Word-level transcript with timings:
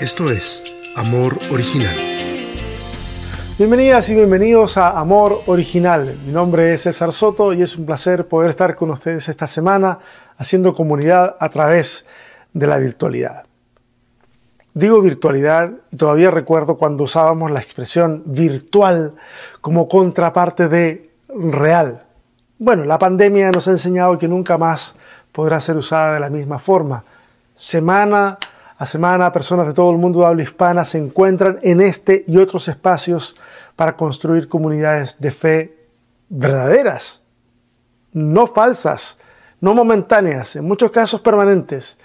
Esto 0.00 0.30
es 0.30 0.64
Amor 0.96 1.38
Original. 1.52 1.94
Bienvenidas 3.58 4.08
y 4.08 4.14
bienvenidos 4.14 4.78
a 4.78 4.98
Amor 4.98 5.42
Original. 5.44 6.18
Mi 6.24 6.32
nombre 6.32 6.72
es 6.72 6.84
César 6.84 7.12
Soto 7.12 7.52
y 7.52 7.60
es 7.60 7.76
un 7.76 7.84
placer 7.84 8.26
poder 8.26 8.48
estar 8.48 8.76
con 8.76 8.90
ustedes 8.90 9.28
esta 9.28 9.46
semana 9.46 9.98
haciendo 10.38 10.74
comunidad 10.74 11.36
a 11.38 11.50
través 11.50 12.06
de 12.54 12.66
la 12.66 12.78
virtualidad. 12.78 13.44
Digo 14.72 15.02
virtualidad 15.02 15.72
y 15.92 15.98
todavía 15.98 16.30
recuerdo 16.30 16.78
cuando 16.78 17.04
usábamos 17.04 17.50
la 17.50 17.60
expresión 17.60 18.22
virtual 18.24 19.12
como 19.60 19.86
contraparte 19.86 20.68
de 20.68 21.10
real. 21.28 22.04
Bueno, 22.58 22.86
la 22.86 22.98
pandemia 22.98 23.50
nos 23.50 23.68
ha 23.68 23.72
enseñado 23.72 24.18
que 24.18 24.28
nunca 24.28 24.56
más 24.56 24.96
podrá 25.30 25.60
ser 25.60 25.76
usada 25.76 26.14
de 26.14 26.20
la 26.20 26.30
misma 26.30 26.58
forma. 26.58 27.04
Semana 27.54 28.38
a 28.76 28.86
semana, 28.86 29.32
personas 29.32 29.66
de 29.66 29.72
todo 29.72 29.90
el 29.90 29.98
mundo 29.98 30.20
de 30.20 30.26
habla 30.26 30.42
hispana 30.42 30.84
se 30.84 30.98
encuentran 30.98 31.58
en 31.62 31.80
este 31.80 32.24
y 32.26 32.38
otros 32.38 32.68
espacios 32.68 33.36
para 33.76 33.96
construir 33.96 34.48
comunidades 34.48 35.20
de 35.20 35.30
fe 35.30 35.76
verdaderas, 36.28 37.22
no 38.12 38.46
falsas, 38.46 39.18
no 39.60 39.74
momentáneas, 39.74 40.56
en 40.56 40.64
muchos 40.64 40.90
casos 40.90 41.20
permanentes. 41.20 41.98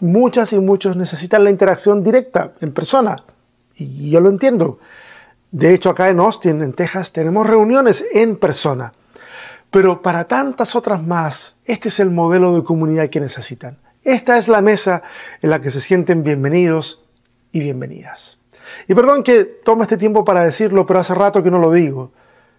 Muchas 0.00 0.52
y 0.52 0.58
muchos 0.58 0.96
necesitan 0.96 1.44
la 1.44 1.50
interacción 1.50 2.02
directa, 2.02 2.52
en 2.60 2.72
persona, 2.72 3.22
y 3.74 4.10
yo 4.10 4.20
lo 4.20 4.30
entiendo. 4.30 4.78
De 5.50 5.74
hecho, 5.74 5.90
acá 5.90 6.08
en 6.08 6.20
Austin, 6.20 6.62
en 6.62 6.72
Texas, 6.72 7.12
tenemos 7.12 7.46
reuniones 7.46 8.04
en 8.12 8.36
persona. 8.36 8.92
Pero 9.70 10.02
para 10.02 10.24
tantas 10.24 10.74
otras 10.74 11.02
más, 11.02 11.56
este 11.64 11.88
es 11.88 12.00
el 12.00 12.10
modelo 12.10 12.54
de 12.54 12.64
comunidad 12.64 13.08
que 13.10 13.20
necesitan. 13.20 13.78
Esta 14.04 14.38
es 14.38 14.48
la 14.48 14.62
mesa 14.62 15.02
en 15.42 15.50
la 15.50 15.60
que 15.60 15.70
se 15.70 15.78
sienten 15.78 16.22
bienvenidos 16.22 17.04
y 17.52 17.60
bienvenidas. 17.60 18.38
Y 18.88 18.94
perdón 18.94 19.22
que 19.22 19.44
tome 19.44 19.82
este 19.82 19.98
tiempo 19.98 20.24
para 20.24 20.42
decirlo, 20.42 20.86
pero 20.86 21.00
hace 21.00 21.14
rato 21.14 21.42
que 21.42 21.50
no 21.50 21.58
lo 21.58 21.70
digo. 21.72 22.10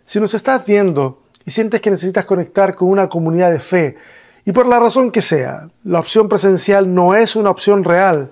Si 0.06 0.20
nos 0.20 0.36
estás 0.36 0.64
viendo 0.66 1.24
y 1.44 1.50
sientes 1.50 1.82
que 1.82 1.90
necesitas 1.90 2.28
conectar 2.28 2.76
con 2.76 2.90
una 2.90 3.10
comunidad 3.10 3.52
de 3.52 3.60
fe, 3.60 3.98
y 4.46 4.52
por 4.52 4.68
la 4.68 4.80
razón 4.80 5.12
que 5.12 5.22
sea, 5.22 5.70
la 5.84 6.00
opción 6.00 6.30
presencial 6.30 6.94
no 6.94 7.16
es 7.16 7.36
una 7.36 7.50
opción 7.50 7.84
real, 7.84 8.32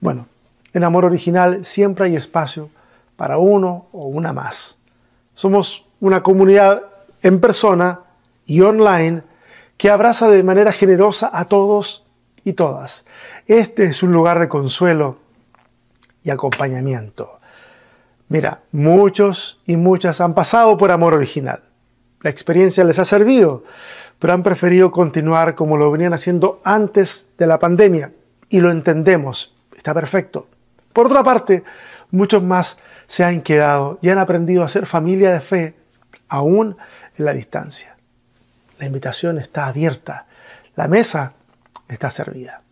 bueno, 0.00 0.26
en 0.72 0.84
Amor 0.84 1.04
Original 1.04 1.66
siempre 1.66 2.06
hay 2.06 2.16
espacio 2.16 2.70
para 3.16 3.36
uno 3.36 3.86
o 3.92 4.06
una 4.06 4.32
más. 4.32 4.78
Somos 5.34 5.84
una 6.00 6.22
comunidad 6.22 6.82
en 7.22 7.40
persona 7.40 8.00
y 8.46 8.62
online 8.62 9.22
que 9.76 9.90
abraza 9.90 10.28
de 10.28 10.42
manera 10.42 10.72
generosa 10.72 11.30
a 11.32 11.44
todos 11.44 12.07
y 12.48 12.54
todas. 12.54 13.04
Este 13.46 13.84
es 13.84 14.02
un 14.02 14.12
lugar 14.12 14.40
de 14.40 14.48
consuelo 14.48 15.18
y 16.22 16.30
acompañamiento. 16.30 17.40
Mira, 18.28 18.62
muchos 18.72 19.60
y 19.66 19.76
muchas 19.76 20.20
han 20.20 20.34
pasado 20.34 20.76
por 20.78 20.90
amor 20.90 21.12
original. 21.12 21.62
La 22.22 22.30
experiencia 22.30 22.84
les 22.84 22.98
ha 22.98 23.04
servido, 23.04 23.64
pero 24.18 24.32
han 24.32 24.42
preferido 24.42 24.90
continuar 24.90 25.54
como 25.54 25.76
lo 25.76 25.90
venían 25.90 26.14
haciendo 26.14 26.60
antes 26.64 27.28
de 27.36 27.46
la 27.46 27.58
pandemia. 27.58 28.12
Y 28.48 28.60
lo 28.60 28.70
entendemos, 28.70 29.54
está 29.76 29.92
perfecto. 29.92 30.46
Por 30.94 31.06
otra 31.06 31.22
parte, 31.22 31.64
muchos 32.10 32.42
más 32.42 32.78
se 33.06 33.24
han 33.24 33.42
quedado 33.42 33.98
y 34.00 34.08
han 34.08 34.18
aprendido 34.18 34.64
a 34.64 34.68
ser 34.68 34.86
familia 34.86 35.32
de 35.32 35.40
fe, 35.40 35.74
aún 36.28 36.76
en 37.18 37.24
la 37.24 37.34
distancia. 37.34 37.96
La 38.78 38.86
invitación 38.86 39.38
está 39.38 39.66
abierta. 39.66 40.26
La 40.76 40.88
mesa 40.88 41.34
está 41.88 42.10
servida. 42.10 42.62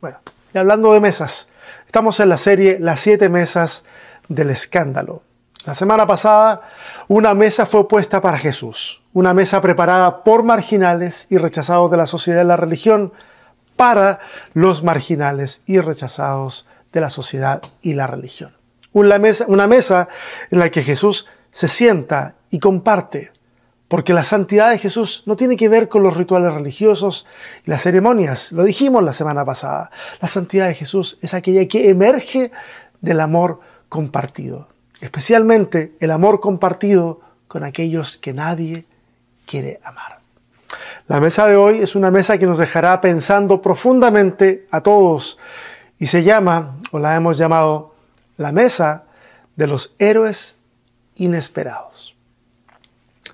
Bueno, 0.00 0.18
y 0.54 0.58
hablando 0.58 0.92
de 0.92 1.00
mesas, 1.00 1.48
estamos 1.86 2.20
en 2.20 2.28
la 2.28 2.38
serie 2.38 2.78
Las 2.80 3.00
siete 3.00 3.28
mesas 3.28 3.84
del 4.28 4.50
escándalo. 4.50 5.22
La 5.66 5.74
semana 5.74 6.06
pasada, 6.06 6.62
una 7.08 7.34
mesa 7.34 7.66
fue 7.66 7.86
puesta 7.86 8.22
para 8.22 8.38
Jesús, 8.38 9.02
una 9.12 9.34
mesa 9.34 9.60
preparada 9.60 10.24
por 10.24 10.42
marginales 10.42 11.26
y 11.28 11.36
rechazados 11.36 11.90
de 11.90 11.98
la 11.98 12.06
sociedad 12.06 12.42
y 12.42 12.46
la 12.46 12.56
religión 12.56 13.12
para 13.76 14.20
los 14.54 14.82
marginales 14.82 15.62
y 15.66 15.80
rechazados 15.80 16.66
de 16.92 17.00
la 17.00 17.10
sociedad 17.10 17.62
y 17.82 17.92
la 17.92 18.06
religión. 18.06 18.56
Una 18.92 19.18
mesa, 19.18 19.44
una 19.48 19.66
mesa 19.66 20.08
en 20.50 20.60
la 20.60 20.70
que 20.70 20.82
Jesús 20.82 21.28
se 21.50 21.68
sienta 21.68 22.34
y 22.48 22.58
comparte 22.58 23.30
porque 23.90 24.14
la 24.14 24.22
santidad 24.22 24.70
de 24.70 24.78
Jesús 24.78 25.24
no 25.26 25.34
tiene 25.34 25.56
que 25.56 25.68
ver 25.68 25.88
con 25.88 26.04
los 26.04 26.16
rituales 26.16 26.54
religiosos 26.54 27.26
y 27.66 27.70
las 27.70 27.82
ceremonias. 27.82 28.52
Lo 28.52 28.62
dijimos 28.62 29.02
la 29.02 29.12
semana 29.12 29.44
pasada. 29.44 29.90
La 30.20 30.28
santidad 30.28 30.68
de 30.68 30.74
Jesús 30.74 31.18
es 31.22 31.34
aquella 31.34 31.66
que 31.66 31.90
emerge 31.90 32.52
del 33.00 33.18
amor 33.18 33.58
compartido. 33.88 34.68
Especialmente 35.00 35.96
el 35.98 36.12
amor 36.12 36.38
compartido 36.38 37.20
con 37.48 37.64
aquellos 37.64 38.16
que 38.16 38.32
nadie 38.32 38.84
quiere 39.44 39.80
amar. 39.82 40.20
La 41.08 41.18
mesa 41.18 41.48
de 41.48 41.56
hoy 41.56 41.80
es 41.80 41.96
una 41.96 42.12
mesa 42.12 42.38
que 42.38 42.46
nos 42.46 42.58
dejará 42.58 43.00
pensando 43.00 43.60
profundamente 43.60 44.68
a 44.70 44.82
todos 44.82 45.36
y 45.98 46.06
se 46.06 46.22
llama, 46.22 46.76
o 46.92 47.00
la 47.00 47.16
hemos 47.16 47.38
llamado, 47.38 47.92
la 48.36 48.52
mesa 48.52 49.02
de 49.56 49.66
los 49.66 49.96
héroes 49.98 50.60
inesperados. 51.16 52.14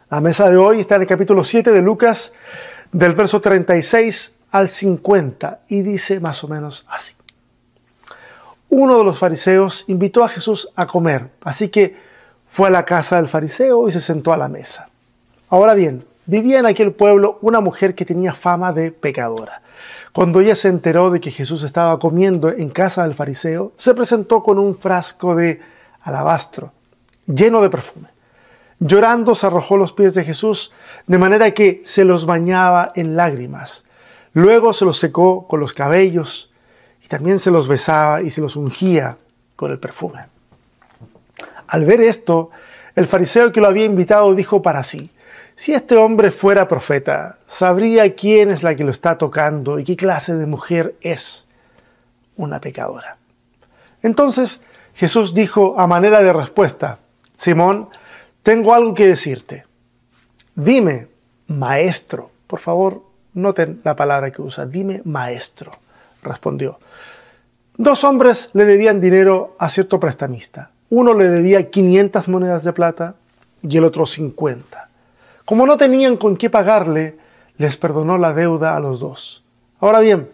La 0.08 0.20
mesa 0.20 0.48
de 0.48 0.56
hoy 0.56 0.78
está 0.78 0.94
en 0.94 1.00
el 1.00 1.08
capítulo 1.08 1.42
7 1.42 1.72
de 1.72 1.82
Lucas, 1.82 2.32
del 2.92 3.14
verso 3.14 3.40
36 3.40 4.36
al 4.52 4.68
50, 4.68 5.62
y 5.66 5.82
dice 5.82 6.20
más 6.20 6.44
o 6.44 6.48
menos 6.48 6.86
así. 6.88 7.16
Uno 8.68 8.98
de 8.98 9.04
los 9.04 9.18
fariseos 9.18 9.84
invitó 9.88 10.22
a 10.22 10.28
Jesús 10.28 10.70
a 10.76 10.86
comer, 10.86 11.30
así 11.40 11.70
que 11.70 11.96
fue 12.48 12.68
a 12.68 12.70
la 12.70 12.84
casa 12.84 13.16
del 13.16 13.26
fariseo 13.26 13.88
y 13.88 13.90
se 13.90 13.98
sentó 13.98 14.32
a 14.32 14.36
la 14.36 14.46
mesa. 14.46 14.88
Ahora 15.48 15.74
bien, 15.74 16.04
vivía 16.26 16.60
en 16.60 16.66
aquel 16.66 16.92
pueblo 16.92 17.40
una 17.42 17.58
mujer 17.58 17.96
que 17.96 18.04
tenía 18.04 18.32
fama 18.32 18.72
de 18.72 18.92
pecadora. 18.92 19.60
Cuando 20.12 20.40
ella 20.40 20.54
se 20.54 20.68
enteró 20.68 21.10
de 21.10 21.18
que 21.18 21.32
Jesús 21.32 21.64
estaba 21.64 21.98
comiendo 21.98 22.50
en 22.50 22.70
casa 22.70 23.02
del 23.02 23.14
fariseo, 23.14 23.72
se 23.76 23.92
presentó 23.92 24.44
con 24.44 24.60
un 24.60 24.76
frasco 24.76 25.34
de 25.34 25.60
alabastro 26.02 26.70
lleno 27.26 27.60
de 27.60 27.70
perfume. 27.70 28.15
Llorando 28.78 29.34
se 29.34 29.46
arrojó 29.46 29.76
los 29.76 29.92
pies 29.92 30.14
de 30.14 30.24
Jesús, 30.24 30.72
de 31.06 31.18
manera 31.18 31.52
que 31.52 31.82
se 31.84 32.04
los 32.04 32.26
bañaba 32.26 32.92
en 32.94 33.16
lágrimas. 33.16 33.86
Luego 34.34 34.72
se 34.72 34.84
los 34.84 34.98
secó 34.98 35.46
con 35.48 35.60
los 35.60 35.72
cabellos 35.72 36.50
y 37.02 37.08
también 37.08 37.38
se 37.38 37.50
los 37.50 37.68
besaba 37.68 38.20
y 38.20 38.30
se 38.30 38.42
los 38.42 38.56
ungía 38.56 39.16
con 39.56 39.70
el 39.70 39.78
perfume. 39.78 40.26
Al 41.66 41.84
ver 41.86 42.02
esto, 42.02 42.50
el 42.94 43.06
fariseo 43.06 43.50
que 43.50 43.60
lo 43.60 43.66
había 43.66 43.86
invitado 43.86 44.34
dijo 44.34 44.60
para 44.60 44.84
sí, 44.84 45.10
si 45.54 45.72
este 45.72 45.96
hombre 45.96 46.30
fuera 46.30 46.68
profeta, 46.68 47.38
sabría 47.46 48.14
quién 48.14 48.50
es 48.50 48.62
la 48.62 48.74
que 48.74 48.84
lo 48.84 48.90
está 48.90 49.16
tocando 49.16 49.78
y 49.78 49.84
qué 49.84 49.96
clase 49.96 50.34
de 50.34 50.44
mujer 50.44 50.96
es 51.00 51.48
una 52.36 52.60
pecadora. 52.60 53.16
Entonces 54.02 54.62
Jesús 54.94 55.32
dijo 55.32 55.80
a 55.80 55.86
manera 55.86 56.20
de 56.20 56.32
respuesta, 56.34 56.98
Simón, 57.38 57.88
tengo 58.46 58.72
algo 58.72 58.94
que 58.94 59.08
decirte. 59.08 59.64
Dime, 60.54 61.08
maestro. 61.48 62.30
Por 62.46 62.60
favor, 62.60 63.02
noten 63.34 63.80
la 63.82 63.96
palabra 63.96 64.30
que 64.30 64.40
usa. 64.40 64.66
Dime, 64.66 65.02
maestro. 65.04 65.72
Respondió. 66.22 66.78
Dos 67.76 68.04
hombres 68.04 68.50
le 68.52 68.64
debían 68.64 69.00
dinero 69.00 69.56
a 69.58 69.68
cierto 69.68 69.98
prestamista. 69.98 70.70
Uno 70.90 71.12
le 71.12 71.28
debía 71.28 71.72
500 71.72 72.28
monedas 72.28 72.62
de 72.62 72.72
plata 72.72 73.16
y 73.62 73.78
el 73.78 73.82
otro 73.82 74.06
50. 74.06 74.90
Como 75.44 75.66
no 75.66 75.76
tenían 75.76 76.16
con 76.16 76.36
qué 76.36 76.48
pagarle, 76.48 77.18
les 77.58 77.76
perdonó 77.76 78.16
la 78.16 78.32
deuda 78.32 78.76
a 78.76 78.80
los 78.80 79.00
dos. 79.00 79.42
Ahora 79.80 79.98
bien, 79.98 80.30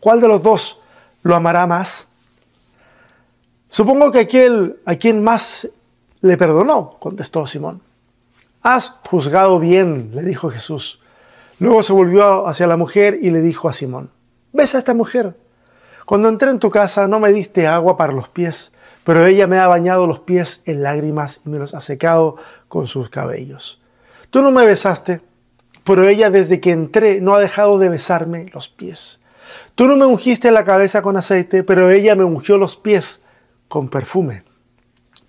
¿cuál 0.00 0.20
de 0.20 0.28
los 0.28 0.42
dos 0.42 0.80
lo 1.22 1.34
amará 1.34 1.66
más? 1.66 2.08
Supongo 3.70 4.12
que 4.12 4.18
aquel 4.18 4.76
a 4.84 4.96
quien 4.96 5.24
más 5.24 5.70
le 6.24 6.38
perdonó, 6.38 6.96
contestó 7.00 7.44
Simón. 7.44 7.82
Has 8.62 8.96
juzgado 9.10 9.58
bien, 9.58 10.12
le 10.14 10.22
dijo 10.22 10.48
Jesús. 10.48 10.98
Luego 11.58 11.82
se 11.82 11.92
volvió 11.92 12.48
hacia 12.48 12.66
la 12.66 12.78
mujer 12.78 13.18
y 13.20 13.28
le 13.28 13.42
dijo 13.42 13.68
a 13.68 13.74
Simón, 13.74 14.08
¿ves 14.50 14.74
a 14.74 14.78
esta 14.78 14.94
mujer? 14.94 15.36
Cuando 16.06 16.30
entré 16.30 16.48
en 16.48 16.60
tu 16.60 16.70
casa 16.70 17.06
no 17.08 17.20
me 17.20 17.30
diste 17.30 17.66
agua 17.66 17.98
para 17.98 18.14
los 18.14 18.30
pies, 18.30 18.72
pero 19.04 19.26
ella 19.26 19.46
me 19.46 19.58
ha 19.58 19.66
bañado 19.66 20.06
los 20.06 20.20
pies 20.20 20.62
en 20.64 20.82
lágrimas 20.82 21.42
y 21.44 21.50
me 21.50 21.58
los 21.58 21.74
ha 21.74 21.80
secado 21.80 22.36
con 22.68 22.86
sus 22.86 23.10
cabellos. 23.10 23.82
Tú 24.30 24.40
no 24.40 24.50
me 24.50 24.64
besaste, 24.64 25.20
pero 25.84 26.08
ella 26.08 26.30
desde 26.30 26.58
que 26.58 26.70
entré 26.70 27.20
no 27.20 27.34
ha 27.34 27.38
dejado 27.38 27.78
de 27.78 27.90
besarme 27.90 28.50
los 28.54 28.70
pies. 28.70 29.20
Tú 29.74 29.88
no 29.88 29.96
me 29.96 30.06
ungiste 30.06 30.50
la 30.50 30.64
cabeza 30.64 31.02
con 31.02 31.18
aceite, 31.18 31.64
pero 31.64 31.90
ella 31.90 32.14
me 32.14 32.24
ungió 32.24 32.56
los 32.56 32.78
pies 32.78 33.22
con 33.68 33.90
perfume. 33.90 34.42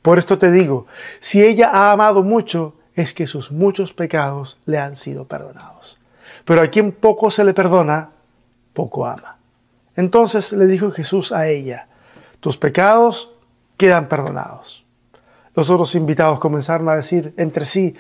Por 0.06 0.20
esto 0.20 0.38
te 0.38 0.52
digo, 0.52 0.86
si 1.20 1.44
ella 1.44 1.72
ha 1.74 1.92
amado 1.92 2.22
mucho, 2.22 2.76
es 2.94 3.16
que 3.16 3.26
sus 3.26 3.52
muchos 3.52 3.92
pecados 3.92 4.60
le 4.68 4.78
han 4.78 4.96
sido 4.96 5.26
perdonados. 5.26 5.98
Pero 6.46 6.62
a 6.62 6.68
quien 6.68 6.92
poco 6.92 7.32
se 7.32 7.44
le 7.44 7.56
perdona, 7.56 8.12
poco 8.74 9.08
ama. 9.08 9.38
Entonces 9.96 10.54
le 10.54 10.68
dijo 10.68 10.92
Jesús 10.92 11.32
a 11.32 11.48
ella, 11.48 11.88
tus 12.40 12.56
pecados 12.56 13.32
quedan 13.78 14.08
perdonados. 14.08 14.86
Los 15.56 15.72
otros 15.72 15.96
invitados 15.96 16.40
comenzaron 16.40 16.88
a 16.88 16.96
decir 16.96 17.34
entre 17.36 17.66
sí, 17.66 17.96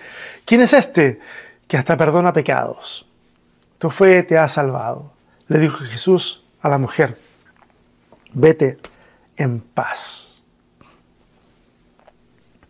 ¿quién 0.46 0.62
es 0.62 0.74
este 0.74 1.19
que 1.68 1.75
hasta 1.75 1.98
perdona 1.98 2.34
pecados? 2.34 3.08
Tu 3.80 3.90
fe 3.90 4.22
te 4.22 4.38
ha 4.38 4.48
salvado. 4.48 5.12
Le 5.48 5.58
dijo 5.58 5.84
Jesús 5.84 6.44
a 6.62 6.69
la 6.69 6.78
mujer, 6.78 7.18
vete 8.31 8.78
en 9.38 9.60
paz. 9.60 10.35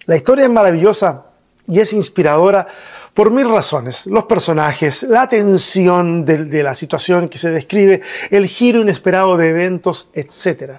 La 0.05 0.15
historia 0.15 0.45
es 0.45 0.51
maravillosa 0.51 1.25
y 1.67 1.79
es 1.79 1.93
inspiradora 1.93 2.67
por 3.13 3.31
mil 3.31 3.49
razones. 3.49 4.05
Los 4.07 4.25
personajes, 4.25 5.03
la 5.03 5.27
tensión 5.27 6.25
de, 6.25 6.61
la 6.61 6.75
situación 6.75 7.29
que 7.29 7.37
se 7.37 7.49
describe, 7.49 8.01
el 8.29 8.45
giro 8.47 8.81
inesperado 8.81 9.37
de 9.37 9.49
eventos, 9.49 10.09
etc. 10.13 10.73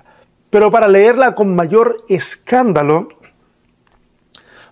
Pero 0.51 0.71
para 0.71 0.87
leerla 0.87 1.35
con 1.35 1.57
mayor 1.57 2.05
escándalo, 2.09 3.09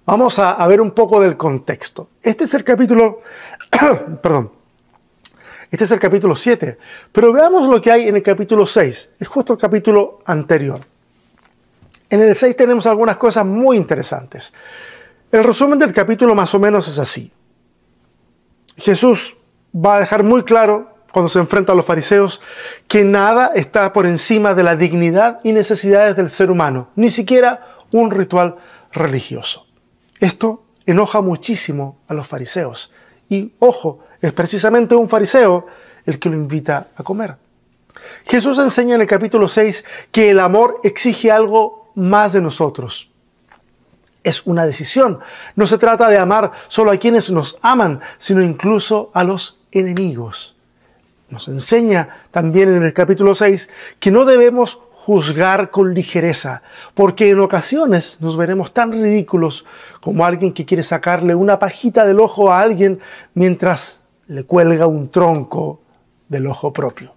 vamos 0.04 0.38
a, 0.38 0.64
ver 0.68 0.80
un 0.80 0.92
poco 0.92 1.20
del 1.20 1.36
contexto. 1.36 2.10
Este 2.22 2.44
es 2.44 2.54
el 2.54 2.62
capítulo, 2.62 3.22
perdón, 4.22 4.52
este 5.70 5.84
es 5.84 5.90
el 5.90 5.98
capítulo 5.98 6.36
7, 6.36 6.78
pero 7.10 7.32
veamos 7.32 7.66
lo 7.66 7.82
que 7.82 7.90
hay 7.90 8.08
en 8.08 8.14
el 8.14 8.22
capítulo 8.22 8.66
6, 8.66 9.14
es 9.18 9.26
justo 9.26 9.54
el 9.54 9.58
capítulo 9.58 10.20
anterior. 10.26 10.93
En 12.10 12.22
el 12.22 12.34
6 12.34 12.56
tenemos 12.56 12.86
algunas 12.86 13.16
cosas 13.16 13.44
muy 13.46 13.76
interesantes. 13.76 14.52
El 15.32 15.44
resumen 15.44 15.78
del 15.78 15.92
capítulo 15.92 16.34
más 16.34 16.54
o 16.54 16.58
menos 16.58 16.86
es 16.88 16.98
así. 16.98 17.32
Jesús 18.76 19.36
va 19.74 19.96
a 19.96 20.00
dejar 20.00 20.22
muy 20.22 20.44
claro 20.44 20.94
cuando 21.12 21.28
se 21.28 21.38
enfrenta 21.38 21.72
a 21.72 21.74
los 21.76 21.86
fariseos 21.86 22.40
que 22.88 23.04
nada 23.04 23.52
está 23.54 23.92
por 23.92 24.06
encima 24.06 24.52
de 24.54 24.64
la 24.64 24.76
dignidad 24.76 25.40
y 25.44 25.52
necesidades 25.52 26.16
del 26.16 26.28
ser 26.28 26.50
humano, 26.50 26.88
ni 26.96 27.10
siquiera 27.10 27.76
un 27.92 28.10
ritual 28.10 28.56
religioso. 28.92 29.66
Esto 30.20 30.64
enoja 30.86 31.20
muchísimo 31.20 31.98
a 32.08 32.14
los 32.14 32.26
fariseos. 32.26 32.92
Y 33.28 33.52
ojo, 33.58 34.00
es 34.20 34.32
precisamente 34.32 34.94
un 34.94 35.08
fariseo 35.08 35.66
el 36.04 36.18
que 36.18 36.28
lo 36.28 36.36
invita 36.36 36.88
a 36.96 37.02
comer. 37.02 37.36
Jesús 38.26 38.58
enseña 38.58 38.96
en 38.96 39.00
el 39.00 39.06
capítulo 39.06 39.48
6 39.48 39.84
que 40.10 40.30
el 40.30 40.40
amor 40.40 40.80
exige 40.82 41.30
algo 41.30 41.83
más 41.94 42.32
de 42.32 42.40
nosotros. 42.40 43.10
Es 44.22 44.46
una 44.46 44.66
decisión. 44.66 45.20
No 45.54 45.66
se 45.66 45.78
trata 45.78 46.08
de 46.08 46.18
amar 46.18 46.52
solo 46.68 46.90
a 46.90 46.96
quienes 46.96 47.30
nos 47.30 47.58
aman, 47.62 48.00
sino 48.18 48.42
incluso 48.42 49.10
a 49.12 49.24
los 49.24 49.58
enemigos. 49.70 50.56
Nos 51.28 51.48
enseña 51.48 52.26
también 52.30 52.74
en 52.74 52.82
el 52.82 52.92
capítulo 52.92 53.34
6 53.34 53.68
que 53.98 54.10
no 54.10 54.24
debemos 54.24 54.78
juzgar 54.92 55.70
con 55.70 55.92
ligereza, 55.92 56.62
porque 56.94 57.28
en 57.28 57.40
ocasiones 57.40 58.18
nos 58.20 58.38
veremos 58.38 58.72
tan 58.72 58.92
ridículos 58.92 59.66
como 60.00 60.24
alguien 60.24 60.54
que 60.54 60.64
quiere 60.64 60.82
sacarle 60.82 61.34
una 61.34 61.58
pajita 61.58 62.06
del 62.06 62.20
ojo 62.20 62.50
a 62.50 62.60
alguien 62.60 63.00
mientras 63.34 64.02
le 64.28 64.44
cuelga 64.44 64.86
un 64.86 65.10
tronco 65.10 65.80
del 66.28 66.46
ojo 66.46 66.72
propio. 66.72 67.13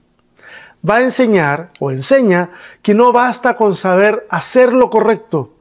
Va 0.88 0.96
a 0.96 1.04
enseñar 1.04 1.72
o 1.80 1.92
enseña 1.92 2.52
que 2.82 2.94
no 2.94 3.12
basta 3.12 3.56
con 3.56 3.76
saber 3.76 4.26
hacer 4.30 4.74
lo 4.74 4.90
correcto, 4.90 5.58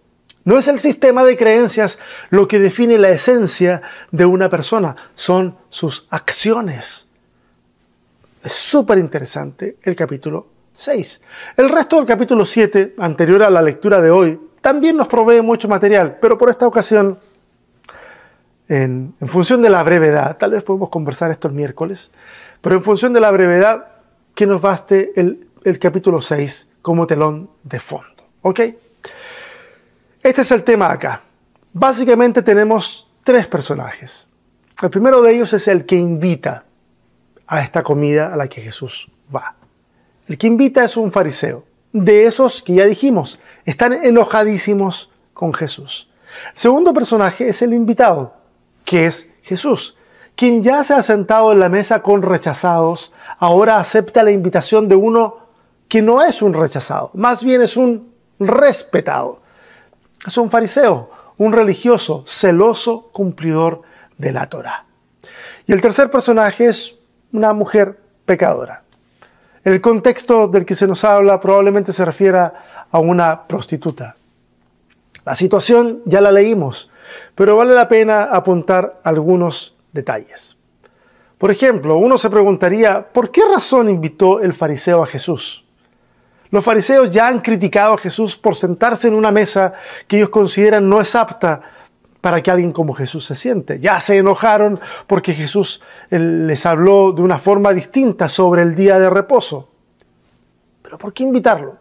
no 0.46 0.58
es 0.58 0.69
el 0.69 0.78
sistema 0.78 1.25
de 1.25 1.37
creencias 1.37 1.99
lo 2.31 2.46
que 2.46 2.61
define 2.61 2.99
la 2.99 3.08
esencia 3.08 3.82
de 4.12 4.26
una 4.26 4.49
persona, 4.49 4.94
son 5.17 5.56
sus 5.70 6.06
acciones. 6.11 7.11
Es 8.44 8.52
súper 8.52 8.99
interesante 8.99 9.76
el 9.82 9.96
capítulo 9.96 10.46
6. 10.76 11.20
El 11.56 11.69
resto 11.69 11.96
del 11.96 12.06
capítulo 12.06 12.44
7, 12.44 12.94
anterior 12.99 13.43
a 13.43 13.50
la 13.50 13.61
lectura 13.61 14.00
de 14.00 14.12
hoy, 14.12 14.38
también 14.61 14.96
nos 14.96 15.08
provee 15.08 15.43
mucho 15.43 15.67
material, 15.67 16.19
pero 16.20 16.38
por 16.38 16.49
esta 16.49 16.69
ocasión, 16.69 17.19
en, 18.69 19.17
función 19.26 19.61
de 19.62 19.70
la 19.70 19.82
brevedad, 19.82 20.37
tal 20.37 20.52
vez 20.52 20.62
podemos 20.62 20.90
conversar 20.90 21.32
esto 21.32 21.49
el 21.49 21.55
miércoles, 21.55 22.12
pero 22.61 22.76
en 22.76 22.84
función 22.84 23.12
de 23.12 23.19
la 23.19 23.32
brevedad, 23.32 23.96
que 24.37 24.47
nos 24.47 24.61
baste 24.61 25.12
el, 25.17 25.49
el 25.65 25.79
capítulo 25.79 26.21
6 26.21 26.69
como 26.83 27.06
telón 27.06 27.50
de 27.65 27.81
fondo. 27.81 28.23
¿Ok? 28.43 28.61
Este 30.23 30.43
es 30.43 30.50
el 30.53 30.62
tema 30.62 30.93
acá. 30.93 31.23
Básicamente 31.73 32.43
tenemos 32.43 33.09
tres 33.25 33.49
personajes. 33.49 34.29
El 34.83 34.91
primero 34.91 35.23
de 35.23 35.35
ellos 35.35 35.53
es 35.55 35.67
el 35.69 35.87
que 35.87 35.97
invita 35.97 36.65
a 37.47 37.62
esta 37.62 37.83
comida 37.83 38.33
a 38.33 38.37
la 38.37 38.47
que 38.47 38.61
Jesús 38.61 39.11
va. 39.35 39.55
El 40.29 40.37
que 40.37 40.47
invita 40.47 40.85
es 40.85 40.99
un 40.99 41.11
fariseo, 41.11 41.65
de 41.93 42.27
esos 42.27 42.62
que 42.62 42.75
ya 42.75 42.85
dijimos, 42.85 43.41
están 43.65 43.94
enojadísimos 43.94 45.11
con 45.33 45.55
Jesús. 45.55 46.11
El 46.53 46.59
segundo 46.59 46.93
personaje 46.93 47.49
es 47.49 47.62
el 47.62 47.73
invitado, 47.73 48.35
que 48.85 49.06
es 49.06 49.33
Jesús, 49.43 49.97
quien 50.37 50.62
ya 50.62 50.85
se 50.85 50.93
ha 50.93 51.03
sentado 51.03 51.50
en 51.53 51.59
la 51.59 51.71
mesa 51.71 52.03
con 52.03 52.21
rechazados, 52.23 53.12
ahora 53.38 53.79
acepta 53.79 54.23
la 54.23 54.31
invitación 54.31 54.88
de 54.88 54.97
uno 54.97 55.38
que 55.88 56.03
no 56.03 56.23
es 56.23 56.43
un 56.43 56.55
rechazado, 56.55 57.11
más 57.15 57.44
bien 57.44 57.62
es 57.62 57.77
un 57.77 58.12
respetado 58.38 59.41
es 60.27 60.37
un 60.38 60.50
fariseo, 60.50 61.11
un 61.38 61.53
religioso, 61.53 62.25
celoso 62.27 63.11
cumplidor 63.12 63.83
de 64.19 64.33
la 64.33 64.49
Torah. 64.49 64.85
Y 65.67 65.73
el 65.73 65.81
tercer 65.81 66.11
personaje 66.11 66.67
es 66.67 66.97
una 67.33 67.53
mujer 67.53 67.99
pecadora. 68.25 68.83
El 69.65 69.81
contexto 69.81 70.49
del 70.49 70.65
que 70.65 70.75
se 70.75 70.87
nos 70.87 71.05
habla 71.05 71.41
probablemente 71.41 71.93
se 71.93 72.05
refiera 72.05 72.87
a 72.91 72.99
una 72.99 73.47
prostituta. 73.47 74.17
La 75.25 75.35
situación 75.35 76.03
ya 76.05 76.21
la 76.21 76.31
leímos, 76.31 76.91
pero 77.35 77.56
vale 77.56 77.75
la 77.75 77.88
pena 77.88 78.25
apuntar 78.25 79.00
algunos 79.03 79.75
detalles. 79.93 80.56
Por 81.38 81.50
ejemplo, 81.50 81.99
uno 81.99 82.17
se 82.17 82.31
preguntaría, 82.31 83.06
¿por 83.09 83.31
qué 83.31 83.43
razón 83.44 83.91
invitó 83.91 84.41
el 84.41 84.55
fariseo 84.55 85.03
a 85.03 85.06
Jesús? 85.06 85.65
Los 86.50 86.65
fariseos 86.65 87.11
ya 87.11 87.29
han 87.29 87.41
criticado 87.41 87.94
a 87.94 87.99
Jesús 87.99 88.37
por 88.37 88.55
sentarse 88.55 89.09
en 89.09 89.15
una 89.15 89.31
mesa 89.31 89.75
que 90.06 90.17
ellos 90.17 90.31
consideran 90.31 90.88
no 90.88 91.00
es 91.00 91.15
apta 91.15 91.61
para 92.21 92.43
que 92.43 92.50
alguien 92.50 92.73
como 92.73 92.94
Jesús 92.94 93.25
se 93.25 93.37
siente. 93.37 93.79
Ya 93.81 94.00
se 94.00 94.17
enojaron 94.17 94.81
porque 95.06 95.35
Jesús 95.35 95.83
les 96.11 96.65
habló 96.65 97.12
de 97.12 97.23
una 97.23 97.38
forma 97.38 97.73
distinta 97.73 98.29
sobre 98.29 98.62
el 98.62 98.75
día 98.75 98.99
de 98.99 99.11
reposo. 99.11 99.69
Pero 100.83 100.99
¿por 100.99 101.12
qué 101.12 101.25
invitarlo? 101.25 101.77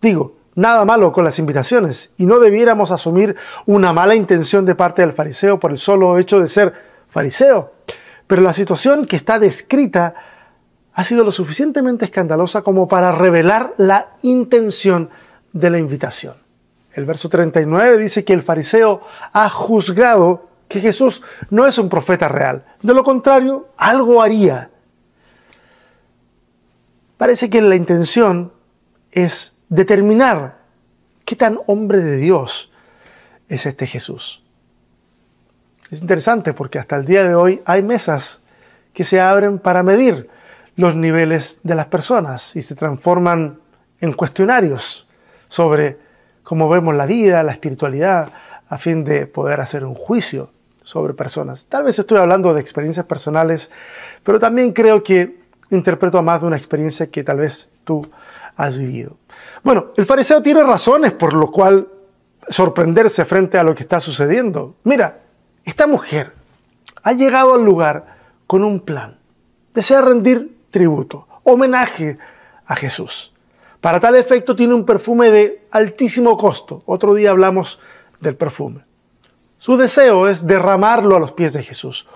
Digo, 0.00 0.36
nada 0.54 0.84
malo 0.84 1.10
con 1.10 1.24
las 1.24 1.38
invitaciones 1.38 2.12
y 2.16 2.26
no 2.26 2.38
debiéramos 2.38 2.90
asumir 2.90 3.34
una 3.66 3.92
mala 3.92 4.14
intención 4.14 4.64
de 4.64 4.74
parte 4.74 5.02
del 5.02 5.12
fariseo 5.12 5.58
por 5.58 5.72
el 5.72 5.78
solo 5.78 6.18
hecho 6.18 6.38
de 6.38 6.46
ser 6.46 6.72
fariseo. 7.08 7.72
Pero 8.28 8.42
la 8.42 8.52
situación 8.52 9.06
que 9.06 9.16
está 9.16 9.40
descrita 9.40 10.14
ha 10.92 11.02
sido 11.02 11.24
lo 11.24 11.32
suficientemente 11.32 12.04
escandalosa 12.04 12.62
como 12.62 12.86
para 12.86 13.10
revelar 13.10 13.74
la 13.78 14.10
intención 14.22 15.10
de 15.52 15.70
la 15.70 15.78
invitación. 15.78 16.36
El 16.92 17.06
verso 17.06 17.28
39 17.28 17.98
dice 17.98 18.24
que 18.24 18.34
el 18.34 18.42
fariseo 18.42 19.00
ha 19.32 19.48
juzgado 19.48 20.48
que 20.68 20.80
Jesús 20.80 21.22
no 21.50 21.66
es 21.66 21.78
un 21.78 21.88
profeta 21.88 22.28
real. 22.28 22.64
De 22.82 22.92
lo 22.92 23.02
contrario, 23.02 23.68
algo 23.76 24.20
haría. 24.20 24.70
Parece 27.16 27.48
que 27.48 27.62
la 27.62 27.76
intención 27.76 28.52
es 29.10 29.56
determinar 29.68 30.58
qué 31.24 31.34
tan 31.36 31.60
hombre 31.66 32.00
de 32.00 32.16
Dios 32.16 32.70
es 33.48 33.64
este 33.64 33.86
Jesús. 33.86 34.44
Es 35.90 36.02
interesante 36.02 36.52
porque 36.52 36.78
hasta 36.78 36.96
el 36.96 37.06
día 37.06 37.24
de 37.24 37.34
hoy 37.34 37.62
hay 37.64 37.82
mesas 37.82 38.42
que 38.92 39.04
se 39.04 39.20
abren 39.20 39.58
para 39.58 39.82
medir 39.82 40.28
los 40.76 40.94
niveles 40.94 41.60
de 41.62 41.74
las 41.74 41.86
personas 41.86 42.54
y 42.56 42.62
se 42.62 42.74
transforman 42.74 43.58
en 44.00 44.12
cuestionarios 44.12 45.08
sobre 45.48 45.98
cómo 46.42 46.68
vemos 46.68 46.94
la 46.94 47.06
vida, 47.06 47.42
la 47.42 47.52
espiritualidad, 47.52 48.30
a 48.68 48.78
fin 48.78 49.02
de 49.02 49.26
poder 49.26 49.60
hacer 49.60 49.84
un 49.84 49.94
juicio 49.94 50.50
sobre 50.82 51.14
personas. 51.14 51.66
Tal 51.66 51.84
vez 51.84 51.98
estoy 51.98 52.18
hablando 52.18 52.52
de 52.52 52.60
experiencias 52.60 53.06
personales, 53.06 53.70
pero 54.22 54.38
también 54.38 54.72
creo 54.72 55.02
que 55.02 55.40
interpreto 55.70 56.18
a 56.18 56.22
más 56.22 56.42
de 56.42 56.46
una 56.46 56.56
experiencia 56.56 57.10
que 57.10 57.24
tal 57.24 57.38
vez 57.38 57.70
tú 57.84 58.06
has 58.56 58.76
vivido. 58.76 59.16
Bueno, 59.62 59.92
el 59.96 60.04
fariseo 60.04 60.42
tiene 60.42 60.62
razones 60.62 61.12
por 61.12 61.32
lo 61.32 61.50
cual 61.50 61.88
sorprenderse 62.48 63.24
frente 63.24 63.58
a 63.58 63.62
lo 63.62 63.74
que 63.74 63.82
está 63.82 64.00
sucediendo. 64.00 64.76
Mira, 64.84 65.27
esta 65.68 65.86
mujer 65.86 66.32
ha 67.02 67.12
llegado 67.12 67.54
al 67.54 67.64
lugar 67.64 68.16
con 68.46 68.64
un 68.64 68.80
plan. 68.80 69.18
Desea 69.74 70.00
rendir 70.00 70.56
tributo, 70.70 71.26
homenaje 71.44 72.18
a 72.66 72.74
Jesús. 72.74 73.32
Para 73.80 74.00
tal 74.00 74.16
efecto 74.16 74.56
tiene 74.56 74.74
un 74.74 74.84
perfume 74.84 75.30
de 75.30 75.66
altísimo 75.70 76.36
costo. 76.36 76.82
Otro 76.86 77.14
día 77.14 77.30
hablamos 77.30 77.78
del 78.20 78.34
perfume. 78.34 78.80
Su 79.58 79.76
deseo 79.76 80.28
es 80.28 80.46
derramarlo 80.46 81.16
a 81.16 81.20
los 81.20 81.32
pies 81.32 81.52
de 81.52 81.62
Jesús 81.62 82.08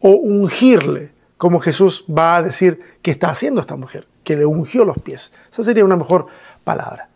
o 0.00 0.10
ungirle, 0.10 1.12
como 1.36 1.60
Jesús 1.60 2.04
va 2.10 2.36
a 2.36 2.42
decir 2.42 2.98
que 3.02 3.10
está 3.10 3.30
haciendo 3.30 3.60
esta 3.60 3.76
mujer. 3.76 4.06
que 4.24 4.36
le 4.36 4.46
ungió 4.46 4.86
los 4.86 4.98
pies. 4.98 5.34
Esa 5.52 5.62
sería 5.62 5.84
una 5.84 5.96
mejor 5.96 6.28
palabra. 6.64 7.10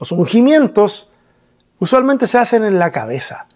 Los 0.00 0.10
ungimientos 0.10 1.08
usualmente 1.78 2.26
se 2.26 2.38
hacen 2.38 2.64
en 2.64 2.80
la 2.80 2.90
cabeza. 2.90 3.46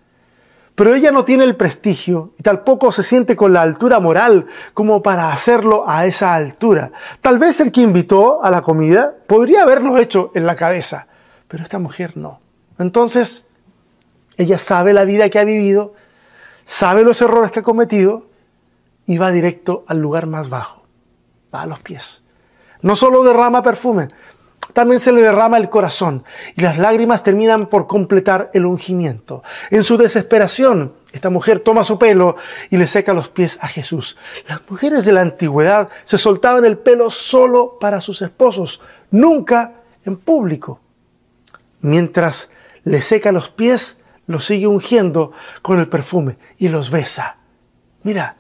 Pero 0.77 0.95
ella 0.95 1.11
no 1.11 1.25
tiene 1.25 1.45
el 1.45 1.57
prestigio 1.57 2.35
y 2.39 2.43
tampoco 2.43 2.93
se 2.93 3.03
siente 3.03 3.35
con 3.35 3.55
la 3.55 3.63
altura 3.63 3.99
moral 3.99 4.47
como 4.75 5.03
para 5.03 5.33
hacerlo 5.33 5.89
a 5.89 6.05
esa 6.05 6.35
altura. 6.35 6.93
Tal 7.23 7.39
vez 7.39 7.61
el 7.61 7.73
que 7.73 7.81
invitó 7.81 8.45
a 8.45 8.51
la 8.51 8.61
comida 8.61 9.15
podría 9.27 9.63
haberlo 9.63 9.97
hecho 9.97 10.31
en 10.35 10.45
la 10.45 10.55
cabeza, 10.55 11.07
pero 11.49 11.63
esta 11.63 11.79
mujer 11.79 12.19
no. 12.19 12.41
Entonces, 12.79 13.49
ella 14.37 14.59
sabe 14.59 14.93
la 14.93 15.07
vida 15.07 15.31
que 15.31 15.39
ha 15.39 15.45
vivido, 15.45 15.95
sabe 16.67 17.05
los 17.05 17.23
errores 17.23 17.53
que 17.53 17.61
ha 17.61 17.63
cometido 17.63 18.27
y 19.07 19.17
va 19.17 19.33
directo 19.33 19.85
al 19.89 20.01
lugar 20.01 20.27
más 20.27 20.51
bajo, 20.51 20.83
va 21.55 21.63
a 21.63 21.67
los 21.67 21.81
pies. 21.81 22.23
No 22.83 22.97
solo 22.97 23.23
derrama 23.23 23.63
perfume, 23.63 24.09
también 24.77 25.01
se 25.01 25.11
le 25.11 25.23
derrama 25.23 25.57
el 25.57 25.71
corazón 25.71 26.23
y 26.55 26.61
las 26.61 26.77
lágrimas 26.77 27.23
terminan 27.23 27.71
por 27.71 27.87
completar 27.87 28.51
el 28.53 28.67
ungimiento. 28.67 29.43
En 29.71 29.83
su 29.83 29.97
desesperación, 29.97 30.93
esta 31.13 31.31
mujer 31.31 31.61
toma 31.61 31.83
su 31.83 31.99
pelo 31.99 32.37
y 32.69 32.77
le 32.77 32.87
seca 32.87 33.15
los 33.15 33.31
pies 33.31 33.59
a 33.63 33.69
Jesús. 33.69 34.19
Las 34.47 34.61
mujeres 34.69 35.07
de 35.07 35.13
la 35.13 35.23
antigüedad 35.23 35.89
se 36.05 36.19
soltaban 36.19 36.67
el 36.67 36.77
pelo 36.77 37.09
solo 37.09 37.79
para 37.81 38.03
sus 38.03 38.21
esposos, 38.21 38.83
nunca 39.11 39.77
en 40.05 40.19
público. 40.19 40.79
Mientras 41.81 42.51
le 42.85 43.01
seca 43.01 43.33
los 43.33 43.49
pies, 43.49 44.03
los 44.27 44.45
sigue 44.45 44.67
ungiendo 44.67 45.33
con 45.63 45.81
el 45.81 45.89
perfume 45.89 46.37
y 46.59 46.69
los 46.69 46.91
besa. 46.91 47.37
Mira, 48.03 48.37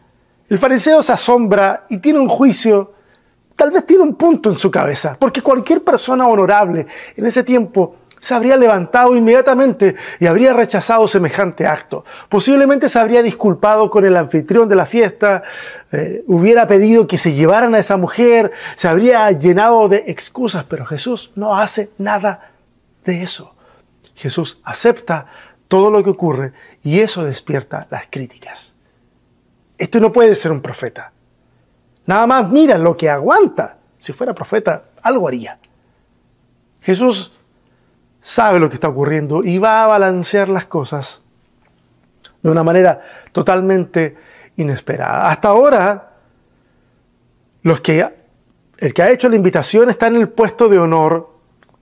el 0.50 0.58
fariseo 0.58 1.02
se 1.02 1.14
asombra 1.14 1.86
y 1.88 1.96
tiene 1.96 2.18
un 2.18 2.28
juicio 2.28 2.92
tal 3.56 3.70
vez 3.70 3.84
tiene 3.86 4.04
un 4.04 4.14
punto 4.14 4.50
en 4.50 4.58
su 4.58 4.70
cabeza, 4.70 5.16
porque 5.18 5.42
cualquier 5.42 5.82
persona 5.82 6.26
honorable 6.28 6.86
en 7.16 7.26
ese 7.26 7.42
tiempo 7.42 7.96
se 8.18 8.34
habría 8.34 8.56
levantado 8.56 9.14
inmediatamente 9.16 9.94
y 10.18 10.26
habría 10.26 10.52
rechazado 10.52 11.06
semejante 11.06 11.66
acto. 11.66 12.04
Posiblemente 12.28 12.88
se 12.88 12.98
habría 12.98 13.22
disculpado 13.22 13.90
con 13.90 14.04
el 14.04 14.16
anfitrión 14.16 14.68
de 14.68 14.74
la 14.74 14.86
fiesta, 14.86 15.42
eh, 15.92 16.24
hubiera 16.26 16.66
pedido 16.66 17.06
que 17.06 17.18
se 17.18 17.34
llevaran 17.34 17.74
a 17.74 17.78
esa 17.78 17.96
mujer, 17.96 18.52
se 18.74 18.88
habría 18.88 19.30
llenado 19.32 19.88
de 19.88 20.04
excusas, 20.08 20.64
pero 20.64 20.86
Jesús 20.86 21.30
no 21.34 21.56
hace 21.56 21.90
nada 21.98 22.50
de 23.04 23.22
eso. 23.22 23.54
Jesús 24.14 24.60
acepta 24.64 25.26
todo 25.68 25.90
lo 25.90 26.02
que 26.02 26.10
ocurre 26.10 26.52
y 26.82 27.00
eso 27.00 27.24
despierta 27.24 27.86
las 27.90 28.04
críticas. 28.10 28.76
Esto 29.78 30.00
no 30.00 30.12
puede 30.12 30.34
ser 30.34 30.52
un 30.52 30.62
profeta. 30.62 31.12
Nada 32.06 32.26
más 32.26 32.48
mira 32.50 32.78
lo 32.78 32.96
que 32.96 33.10
aguanta. 33.10 33.78
Si 33.98 34.12
fuera 34.12 34.34
profeta, 34.34 34.84
algo 35.02 35.28
haría. 35.28 35.58
Jesús 36.80 37.32
sabe 38.20 38.60
lo 38.60 38.68
que 38.68 38.74
está 38.74 38.88
ocurriendo 38.88 39.42
y 39.44 39.58
va 39.58 39.84
a 39.84 39.86
balancear 39.88 40.48
las 40.48 40.66
cosas 40.66 41.22
de 42.42 42.50
una 42.50 42.62
manera 42.62 43.00
totalmente 43.32 44.16
inesperada. 44.56 45.28
Hasta 45.28 45.48
ahora, 45.48 46.12
los 47.62 47.80
que, 47.80 48.06
el 48.78 48.94
que 48.94 49.02
ha 49.02 49.10
hecho 49.10 49.28
la 49.28 49.36
invitación 49.36 49.90
está 49.90 50.06
en 50.06 50.16
el 50.16 50.28
puesto 50.28 50.68
de 50.68 50.78
honor 50.78 51.30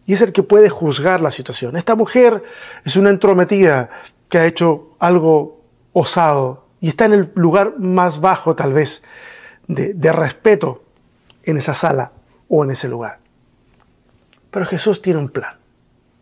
y 0.07 0.15
es 0.15 0.23
el 0.23 0.33
que 0.33 0.43
puede 0.43 0.69
juzgar 0.69 1.21
la 1.21 1.31
situación. 1.31 1.77
Esta 1.77 1.95
mujer 1.95 2.43
es 2.85 2.97
una 2.97 3.11
entrometida 3.11 3.91
que 4.29 4.39
ha 4.39 4.47
hecho 4.47 4.97
algo 4.99 5.61
osado 5.93 6.67
y 6.81 6.89
está 6.89 7.05
en 7.05 7.13
el 7.13 7.33
lugar 7.35 7.79
más 7.79 8.21
bajo 8.21 8.55
tal 8.55 8.73
vez 8.73 9.03
de, 9.67 10.13
respeto 10.13 10.83
en 11.43 11.59
esa 11.59 11.75
sala 11.75 12.13
o 12.49 12.65
en 12.65 12.71
ese 12.71 12.89
lugar. 12.89 13.19
Pero 14.51 14.67
Jesús 14.67 15.03
tiene 15.03 15.19
un 15.19 15.29
plan. 15.29 15.57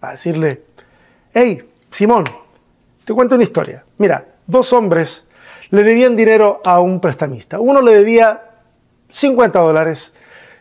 Va 0.03 0.09
a 0.09 0.11
decirle, 0.13 0.63
hey, 1.33 1.69
Simón, 1.91 2.25
te 3.05 3.13
cuento 3.13 3.35
una 3.35 3.45
historia. 3.45 3.85
Mira, 3.99 4.27
dos 4.47 4.73
hombres 4.73 5.29
le 5.71 5.83
debían 5.83 6.17
dinero 6.17 6.61
a 6.65 6.81
un 6.81 7.01
prestamista. 7.01 7.61
Uno 7.61 7.83
le 7.83 7.95
debía 7.95 8.51
50 9.11 9.59
dólares 9.59 10.15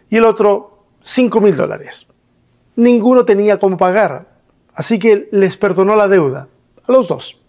y 0.10 0.18
el 0.18 0.26
otro 0.26 0.86
5 1.04 1.42
mil 1.42 1.56
dólares. 1.56 2.08
Ninguno 2.76 3.26
tenía 3.26 3.60
cómo 3.60 3.78
pagar, 3.78 4.28
así 4.74 5.00
que 5.00 5.30
les 5.32 5.58
perdonó 5.58 5.96
la 5.96 6.08
deuda 6.08 6.48
a 6.86 6.92
los 6.92 7.08
dos. 7.08 7.40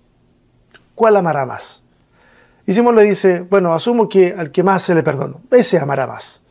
¿Cuál 0.95 1.17
amará 1.17 1.47
más? 1.47 1.82
Y 2.67 2.73
le 2.73 3.03
dice, 3.03 3.41
bueno, 3.41 3.75
asumo 3.75 4.09
que 4.09 4.35
al 4.37 4.51
que 4.51 4.63
más 4.63 4.83
se 4.83 4.95
le 4.95 5.03
perdonó, 5.03 5.41
ese 5.51 5.79
amará 5.79 6.07
más. 6.07 6.43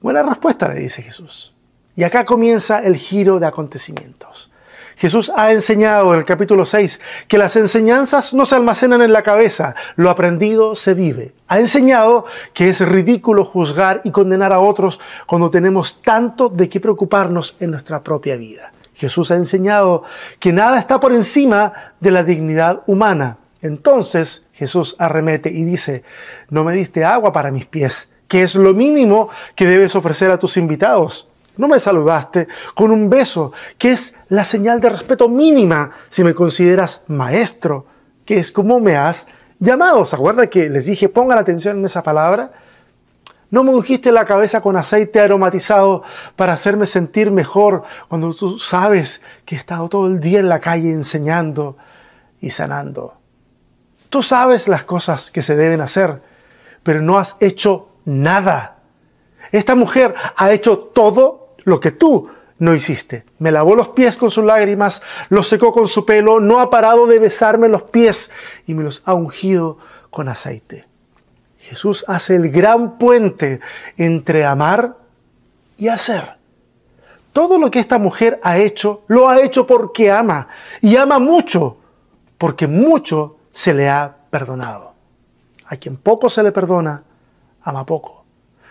Buena 0.00 0.22
respuesta, 0.22 0.68
le 0.68 0.80
dice 0.80 1.02
Jesús. 1.02 1.52
Y 1.96 2.04
acá 2.04 2.24
comienza 2.24 2.82
el 2.82 2.96
giro 2.96 3.40
de 3.40 3.46
acontecimientos. 3.46 4.50
Jesús 4.96 5.30
ha 5.36 5.52
enseñado 5.52 6.14
en 6.14 6.20
el 6.20 6.24
capítulo 6.24 6.64
6 6.64 7.00
que 7.28 7.36
las 7.36 7.56
enseñanzas 7.56 8.32
no 8.32 8.46
se 8.46 8.54
almacenan 8.54 9.02
en 9.02 9.12
la 9.12 9.22
cabeza, 9.22 9.74
lo 9.96 10.08
aprendido 10.08 10.74
se 10.74 10.94
vive. 10.94 11.34
Ha 11.48 11.58
enseñado 11.58 12.24
que 12.54 12.70
es 12.70 12.80
ridículo 12.80 13.44
juzgar 13.44 14.00
y 14.04 14.10
condenar 14.10 14.54
a 14.54 14.60
otros 14.60 14.98
cuando 15.26 15.50
tenemos 15.50 16.00
tanto 16.02 16.48
de 16.48 16.70
qué 16.70 16.80
preocuparnos 16.80 17.56
en 17.60 17.72
nuestra 17.72 18.02
propia 18.02 18.36
vida. 18.36 18.72
Jesús 18.94 19.30
ha 19.30 19.36
enseñado 19.36 20.04
que 20.40 20.54
nada 20.54 20.78
está 20.78 20.98
por 20.98 21.12
encima 21.12 21.92
de 22.00 22.10
la 22.10 22.24
dignidad 22.24 22.82
humana. 22.86 23.36
Entonces 23.60 24.45
Jesús 24.56 24.96
arremete 24.98 25.50
y 25.50 25.64
dice, 25.64 26.02
no 26.48 26.64
me 26.64 26.72
diste 26.72 27.04
agua 27.04 27.32
para 27.32 27.50
mis 27.50 27.66
pies, 27.66 28.08
que 28.26 28.42
es 28.42 28.54
lo 28.54 28.72
mínimo 28.72 29.28
que 29.54 29.66
debes 29.66 29.94
ofrecer 29.94 30.30
a 30.30 30.38
tus 30.38 30.56
invitados. 30.56 31.28
No 31.58 31.68
me 31.68 31.78
saludaste 31.78 32.48
con 32.74 32.90
un 32.90 33.08
beso, 33.08 33.52
que 33.78 33.92
es 33.92 34.18
la 34.28 34.44
señal 34.44 34.80
de 34.80 34.88
respeto 34.88 35.28
mínima 35.28 35.90
si 36.08 36.24
me 36.24 36.34
consideras 36.34 37.04
maestro, 37.06 37.86
que 38.24 38.38
es 38.38 38.50
como 38.50 38.80
me 38.80 38.96
has 38.96 39.28
llamado. 39.58 40.04
¿Se 40.04 40.16
acuerda 40.16 40.48
que 40.48 40.70
les 40.70 40.86
dije 40.86 41.08
pongan 41.08 41.38
atención 41.38 41.78
en 41.78 41.84
esa 41.84 42.02
palabra? 42.02 42.52
No 43.50 43.62
me 43.62 43.74
ungiste 43.74 44.10
la 44.10 44.24
cabeza 44.24 44.60
con 44.60 44.76
aceite 44.76 45.20
aromatizado 45.20 46.02
para 46.34 46.54
hacerme 46.54 46.86
sentir 46.86 47.30
mejor 47.30 47.84
cuando 48.08 48.34
tú 48.34 48.58
sabes 48.58 49.22
que 49.44 49.54
he 49.54 49.58
estado 49.58 49.88
todo 49.88 50.06
el 50.08 50.18
día 50.18 50.40
en 50.40 50.48
la 50.48 50.60
calle 50.60 50.90
enseñando 50.90 51.76
y 52.40 52.50
sanando. 52.50 53.15
Tú 54.10 54.22
sabes 54.22 54.68
las 54.68 54.84
cosas 54.84 55.30
que 55.30 55.42
se 55.42 55.56
deben 55.56 55.80
hacer, 55.80 56.20
pero 56.82 57.02
no 57.02 57.18
has 57.18 57.36
hecho 57.40 57.88
nada. 58.04 58.78
Esta 59.52 59.74
mujer 59.74 60.14
ha 60.36 60.52
hecho 60.52 60.78
todo 60.78 61.54
lo 61.64 61.80
que 61.80 61.92
tú 61.92 62.30
no 62.58 62.74
hiciste. 62.74 63.24
Me 63.38 63.52
lavó 63.52 63.74
los 63.74 63.88
pies 63.88 64.16
con 64.16 64.30
sus 64.30 64.44
lágrimas, 64.44 65.02
los 65.28 65.48
secó 65.48 65.72
con 65.72 65.88
su 65.88 66.06
pelo, 66.06 66.40
no 66.40 66.60
ha 66.60 66.70
parado 66.70 67.06
de 67.06 67.18
besarme 67.18 67.68
los 67.68 67.82
pies 67.82 68.30
y 68.66 68.74
me 68.74 68.84
los 68.84 69.02
ha 69.04 69.14
ungido 69.14 69.78
con 70.10 70.28
aceite. 70.28 70.86
Jesús 71.58 72.04
hace 72.06 72.36
el 72.36 72.50
gran 72.50 72.96
puente 72.98 73.60
entre 73.96 74.44
amar 74.44 74.96
y 75.76 75.88
hacer. 75.88 76.36
Todo 77.32 77.58
lo 77.58 77.70
que 77.70 77.80
esta 77.80 77.98
mujer 77.98 78.40
ha 78.42 78.56
hecho, 78.56 79.02
lo 79.08 79.28
ha 79.28 79.42
hecho 79.42 79.66
porque 79.66 80.10
ama. 80.10 80.48
Y 80.80 80.96
ama 80.96 81.18
mucho, 81.18 81.76
porque 82.38 82.66
mucho 82.66 83.35
se 83.56 83.72
le 83.72 83.88
ha 83.88 84.14
perdonado. 84.28 84.92
A 85.64 85.76
quien 85.76 85.96
poco 85.96 86.28
se 86.28 86.42
le 86.42 86.52
perdona, 86.52 87.02
ama 87.62 87.86
poco. 87.86 88.26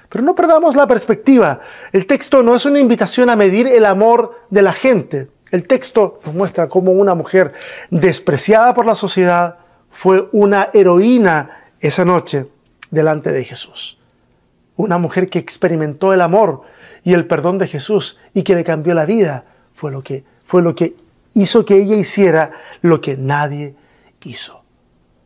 Pero 0.09 0.23
no 0.23 0.35
perdamos 0.35 0.75
la 0.75 0.85
perspectiva. 0.85 1.59
El 1.91 2.05
texto 2.05 2.43
no 2.43 2.53
es 2.53 2.67
una 2.67 2.79
invitación 2.79 3.31
a 3.31 3.35
medir 3.35 3.65
el 3.65 3.83
amor 3.83 4.43
de 4.51 4.61
la 4.61 4.73
gente. 4.73 5.31
El 5.49 5.65
texto 5.65 6.19
nos 6.23 6.35
muestra 6.35 6.69
cómo 6.69 6.91
una 6.91 7.15
mujer 7.15 7.53
despreciada 7.89 8.75
por 8.75 8.85
la 8.85 8.93
sociedad 8.93 9.57
fue 9.89 10.29
una 10.31 10.69
heroína 10.71 11.71
esa 11.79 12.05
noche 12.05 12.45
delante 12.91 13.31
de 13.31 13.43
Jesús. 13.43 13.97
Una 14.77 14.99
mujer 14.99 15.25
que 15.31 15.39
experimentó 15.39 16.13
el 16.13 16.21
amor 16.21 16.61
y 17.03 17.15
el 17.15 17.25
perdón 17.25 17.57
de 17.57 17.65
Jesús 17.65 18.19
y 18.35 18.43
que 18.43 18.53
le 18.53 18.63
cambió 18.63 18.93
la 18.93 19.07
vida 19.07 19.45
fue 19.73 19.91
lo 19.91 20.03
que, 20.03 20.23
fue 20.43 20.61
lo 20.61 20.75
que 20.75 20.95
hizo 21.33 21.65
que 21.65 21.77
ella 21.77 21.95
hiciera 21.95 22.51
lo 22.83 23.01
que 23.01 23.17
nadie 23.17 23.73
hizo. 24.21 24.64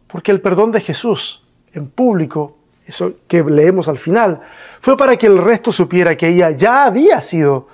Porque 0.10 0.32
el 0.32 0.42
perdón 0.42 0.72
de 0.72 0.82
Jesús 0.82 1.44
en 1.72 1.88
público, 1.88 2.58
eso 2.86 3.14
que 3.28 3.44
leemos 3.44 3.88
al 3.88 4.00
final, 4.00 4.42
fue 4.82 4.98
para 4.98 5.16
que 5.16 5.28
el 5.28 5.38
resto 5.38 5.72
supiera 5.72 6.18
que 6.18 6.30
ella 6.30 6.50
ya 6.52 6.86
había 6.86 7.22
sido 7.22 7.68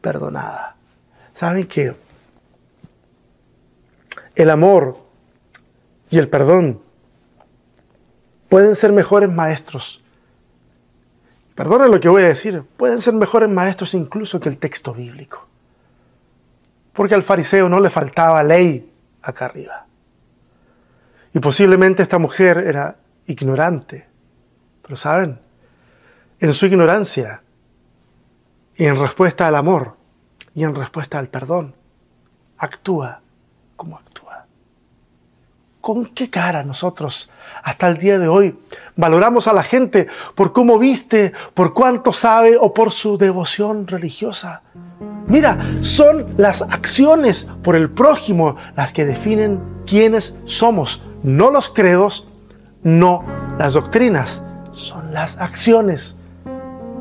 perdonada. 0.00 0.74
¿Saben 1.32 1.66
qué? 1.66 1.94
El 4.34 4.50
amor 4.50 4.98
y 6.10 6.18
el 6.18 6.28
perdón 6.28 6.80
pueden 8.48 8.74
ser 8.74 8.92
mejores 8.92 9.30
maestros. 9.30 10.02
Perdonen 11.54 11.90
lo 11.90 12.00
que 12.00 12.08
voy 12.08 12.22
a 12.22 12.28
decir, 12.28 12.64
pueden 12.76 13.00
ser 13.00 13.14
mejores 13.14 13.48
maestros 13.48 13.94
incluso 13.94 14.40
que 14.40 14.48
el 14.48 14.58
texto 14.58 14.92
bíblico. 14.92 15.46
Porque 16.92 17.14
al 17.14 17.22
fariseo 17.22 17.68
no 17.68 17.80
le 17.80 17.90
faltaba 17.90 18.42
ley 18.42 18.92
acá 19.22 19.46
arriba. 19.46 19.85
Y 21.36 21.38
posiblemente 21.38 22.02
esta 22.02 22.18
mujer 22.18 22.56
era 22.66 22.96
ignorante. 23.26 24.06
Pero 24.80 24.96
saben, 24.96 25.38
en 26.40 26.54
su 26.54 26.64
ignorancia 26.64 27.42
Y 28.78 28.86
en 28.86 28.98
respuesta 28.98 29.46
al 29.46 29.56
amor 29.56 29.96
y 30.54 30.64
en 30.64 30.74
respuesta 30.74 31.18
al 31.18 31.28
perdón, 31.28 31.74
actúa 32.56 33.20
como 33.76 33.98
actúa. 33.98 34.46
¿Con 35.82 36.06
qué 36.06 36.30
cara 36.30 36.62
nosotros 36.62 37.30
hasta 37.62 37.88
el 37.88 37.98
día 37.98 38.18
de 38.18 38.28
hoy 38.28 38.58
valoramos 38.96 39.46
a 39.46 39.52
la 39.52 39.62
gente 39.62 40.08
por 40.34 40.54
cómo 40.54 40.78
viste, 40.78 41.32
por 41.52 41.74
cuánto 41.74 42.12
sabe 42.12 42.56
o 42.58 42.72
por 42.72 42.92
su 42.92 43.18
devoción 43.18 43.86
religiosa? 43.86 44.62
Mira, 45.26 45.58
son 45.82 46.34
las 46.38 46.62
acciones 46.62 47.46
por 47.62 47.76
el 47.76 47.90
prójimo 47.90 48.56
las 48.74 48.92
que 48.94 49.04
definen 49.04 49.60
quiénes 49.86 50.34
somos, 50.44 51.02
no 51.22 51.50
los 51.50 51.68
credos, 51.68 52.28
no 52.82 53.24
las 53.58 53.74
doctrinas, 53.74 54.44
son 54.72 55.12
las 55.12 55.40
acciones. 55.40 56.16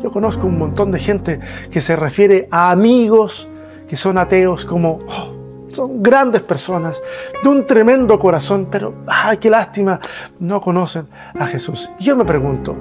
Yo 0.01 0.11
conozco 0.11 0.47
un 0.47 0.57
montón 0.57 0.91
de 0.91 0.99
gente 0.99 1.39
que 1.71 1.81
se 1.81 1.95
refiere 1.95 2.47
a 2.51 2.71
amigos 2.71 3.49
que 3.87 3.95
son 3.95 4.17
ateos 4.17 4.65
como 4.65 4.99
oh, 5.07 5.35
son 5.71 6.01
grandes 6.01 6.41
personas 6.41 7.03
de 7.43 7.49
un 7.49 7.65
tremendo 7.65 8.17
corazón, 8.17 8.67
pero 8.71 8.95
ay, 9.07 9.37
qué 9.37 9.49
lástima, 9.49 9.99
no 10.39 10.61
conocen 10.61 11.07
a 11.37 11.47
Jesús. 11.47 11.89
Yo 11.99 12.15
me 12.15 12.23
pregunto, 12.23 12.75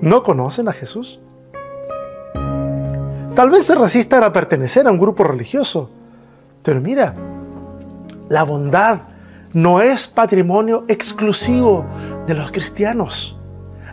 ¿no 0.00 0.22
conocen 0.22 0.68
a 0.68 0.72
Jesús? 0.72 1.20
Tal 3.34 3.50
vez 3.50 3.66
se 3.66 3.74
resistan 3.74 4.24
a 4.24 4.32
pertenecer 4.32 4.86
a 4.86 4.90
un 4.90 4.98
grupo 4.98 5.24
religioso, 5.24 5.90
pero 6.62 6.80
mira, 6.80 7.14
la 8.28 8.42
bondad 8.44 9.00
no 9.52 9.80
es 9.80 10.06
patrimonio 10.06 10.84
exclusivo 10.88 11.84
de 12.26 12.34
los 12.34 12.52
cristianos. 12.52 13.36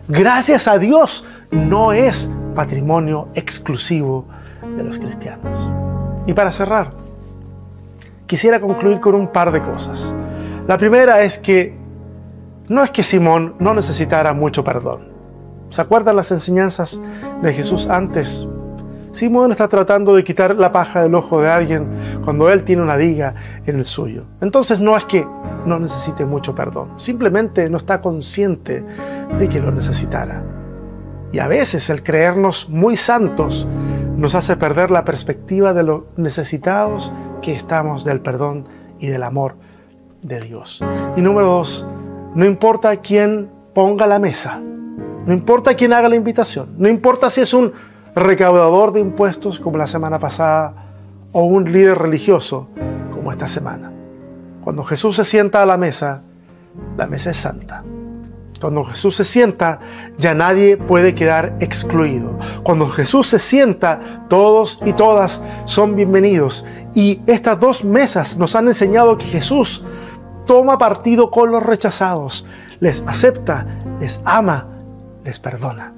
Gracias 0.06 0.68
a 0.68 0.78
Dios, 0.78 1.24
no 1.50 1.92
es 1.92 2.30
patrimonio 2.54 3.28
exclusivo 3.34 4.26
de 4.76 4.84
los 4.84 4.98
cristianos. 4.98 5.68
Y 6.26 6.32
para 6.32 6.52
cerrar, 6.52 6.92
quisiera 8.26 8.60
concluir 8.60 9.00
con 9.00 9.14
un 9.14 9.28
par 9.28 9.52
de 9.52 9.60
cosas. 9.60 10.14
La 10.66 10.78
primera 10.78 11.22
es 11.22 11.38
que 11.38 11.76
no 12.68 12.84
es 12.84 12.90
que 12.90 13.02
Simón 13.02 13.54
no 13.58 13.74
necesitara 13.74 14.32
mucho 14.32 14.62
perdón. 14.62 15.08
¿Se 15.70 15.82
acuerdan 15.82 16.16
las 16.16 16.30
enseñanzas 16.30 17.00
de 17.42 17.52
Jesús 17.52 17.86
antes 17.88 18.48
Simón 19.12 19.50
está 19.50 19.66
tratando 19.66 20.14
de 20.14 20.22
quitar 20.22 20.54
la 20.54 20.70
paja 20.70 21.02
del 21.02 21.14
ojo 21.14 21.40
de 21.40 21.50
alguien 21.50 22.20
cuando 22.24 22.50
él 22.50 22.62
tiene 22.64 22.82
una 22.82 22.96
viga 22.96 23.34
en 23.66 23.78
el 23.78 23.84
suyo. 23.84 24.22
Entonces 24.40 24.80
no 24.80 24.96
es 24.96 25.04
que 25.06 25.26
no 25.66 25.78
necesite 25.78 26.24
mucho 26.24 26.54
perdón, 26.54 26.92
simplemente 26.96 27.68
no 27.68 27.76
está 27.76 28.00
consciente 28.00 28.84
de 29.38 29.48
que 29.48 29.60
lo 29.60 29.70
necesitara. 29.70 30.42
Y 31.32 31.40
a 31.40 31.48
veces 31.48 31.90
el 31.90 32.02
creernos 32.02 32.68
muy 32.68 32.96
santos 32.96 33.68
nos 34.16 34.34
hace 34.34 34.56
perder 34.56 34.90
la 34.90 35.04
perspectiva 35.04 35.72
de 35.74 35.82
lo 35.82 36.06
necesitados 36.16 37.12
que 37.42 37.54
estamos 37.54 38.04
del 38.04 38.20
perdón 38.20 38.66
y 38.98 39.08
del 39.08 39.22
amor 39.22 39.56
de 40.22 40.40
Dios. 40.40 40.82
Y 41.16 41.20
número 41.20 41.46
dos, 41.46 41.86
no 42.34 42.44
importa 42.44 42.96
quién 42.96 43.50
ponga 43.74 44.06
la 44.06 44.18
mesa, 44.18 44.60
no 45.26 45.32
importa 45.32 45.74
quién 45.74 45.92
haga 45.92 46.08
la 46.08 46.16
invitación, 46.16 46.74
no 46.78 46.88
importa 46.88 47.30
si 47.30 47.42
es 47.42 47.54
un 47.54 47.72
recaudador 48.14 48.92
de 48.92 49.00
impuestos 49.00 49.60
como 49.60 49.78
la 49.78 49.86
semana 49.86 50.18
pasada 50.18 50.74
o 51.32 51.44
un 51.44 51.70
líder 51.70 51.98
religioso 51.98 52.68
como 53.10 53.30
esta 53.30 53.46
semana. 53.46 53.92
Cuando 54.68 54.84
Jesús 54.84 55.16
se 55.16 55.24
sienta 55.24 55.62
a 55.62 55.64
la 55.64 55.78
mesa, 55.78 56.20
la 56.98 57.06
mesa 57.06 57.30
es 57.30 57.38
santa. 57.38 57.82
Cuando 58.60 58.84
Jesús 58.84 59.16
se 59.16 59.24
sienta, 59.24 59.80
ya 60.18 60.34
nadie 60.34 60.76
puede 60.76 61.14
quedar 61.14 61.56
excluido. 61.60 62.38
Cuando 62.64 62.86
Jesús 62.90 63.28
se 63.28 63.38
sienta, 63.38 64.26
todos 64.28 64.78
y 64.84 64.92
todas 64.92 65.42
son 65.64 65.96
bienvenidos. 65.96 66.66
Y 66.94 67.22
estas 67.26 67.58
dos 67.58 67.82
mesas 67.82 68.36
nos 68.36 68.54
han 68.56 68.68
enseñado 68.68 69.16
que 69.16 69.24
Jesús 69.24 69.86
toma 70.44 70.76
partido 70.76 71.30
con 71.30 71.50
los 71.50 71.62
rechazados, 71.62 72.44
les 72.78 73.02
acepta, 73.06 73.66
les 74.00 74.20
ama, 74.26 74.66
les 75.24 75.38
perdona 75.38 75.94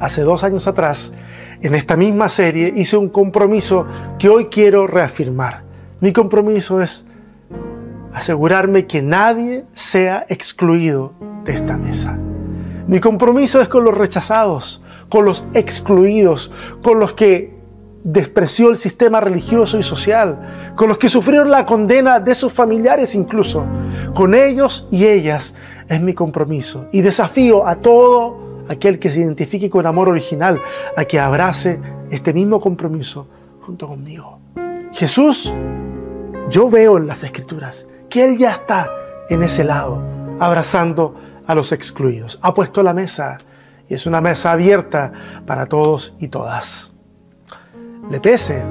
hace 0.00 0.20
dos 0.20 0.44
años 0.44 0.68
atrás, 0.68 1.14
en 1.62 1.74
esta 1.74 1.96
misma 1.96 2.28
serie, 2.28 2.74
hice 2.76 2.98
un 2.98 3.08
compromiso 3.08 3.86
que 4.18 4.28
hoy 4.28 4.44
quiero 4.44 4.86
reafirmar. 4.86 5.62
Mi 6.00 6.12
compromiso 6.12 6.80
es 6.80 7.07
asegurarme 8.18 8.86
que 8.86 9.02
nadie 9.02 9.64
sea 9.74 10.26
excluido 10.28 11.12
de 11.44 11.54
esta 11.54 11.76
mesa. 11.76 12.18
Mi 12.86 13.00
compromiso 13.00 13.60
es 13.60 13.68
con 13.68 13.84
los 13.84 13.96
rechazados, 13.96 14.82
con 15.08 15.24
los 15.24 15.44
excluidos, 15.54 16.50
con 16.82 16.98
los 16.98 17.12
que 17.12 17.56
despreció 18.04 18.70
el 18.70 18.76
sistema 18.76 19.20
religioso 19.20 19.78
y 19.78 19.82
social, 19.82 20.72
con 20.76 20.88
los 20.88 20.98
que 20.98 21.08
sufrieron 21.08 21.50
la 21.50 21.66
condena 21.66 22.20
de 22.20 22.34
sus 22.34 22.52
familiares 22.52 23.14
incluso. 23.14 23.64
Con 24.14 24.34
ellos 24.34 24.88
y 24.90 25.04
ellas 25.04 25.54
es 25.88 26.00
mi 26.00 26.14
compromiso 26.14 26.86
y 26.92 27.02
desafío 27.02 27.66
a 27.66 27.76
todo 27.76 28.64
aquel 28.68 28.98
que 28.98 29.10
se 29.10 29.20
identifique 29.20 29.70
con 29.70 29.86
amor 29.86 30.08
original, 30.08 30.60
a 30.96 31.04
que 31.04 31.18
abrace 31.18 31.80
este 32.10 32.32
mismo 32.32 32.60
compromiso 32.60 33.26
junto 33.60 33.88
conmigo. 33.88 34.38
Jesús, 34.92 35.52
yo 36.50 36.70
veo 36.70 36.96
en 36.96 37.06
las 37.06 37.22
escrituras 37.22 37.86
que 38.08 38.24
Él 38.24 38.38
ya 38.38 38.52
está 38.52 38.90
en 39.28 39.42
ese 39.42 39.64
lado, 39.64 40.02
abrazando 40.38 41.14
a 41.46 41.54
los 41.54 41.72
excluidos. 41.72 42.38
Ha 42.42 42.54
puesto 42.54 42.82
la 42.82 42.94
mesa 42.94 43.38
y 43.88 43.94
es 43.94 44.06
una 44.06 44.20
mesa 44.20 44.52
abierta 44.52 45.12
para 45.46 45.66
todos 45.66 46.14
y 46.18 46.28
todas. 46.28 46.92
Le 48.10 48.20
pese, 48.20 48.62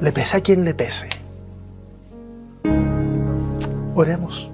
le 0.00 0.12
pese 0.12 0.36
a 0.36 0.40
quien 0.40 0.64
le 0.64 0.74
pese. 0.74 1.08
Oremos. 3.94 4.50